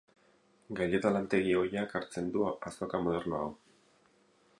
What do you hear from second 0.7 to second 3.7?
Gaileta lantegi ohiak hartzen du azoka moderno hau.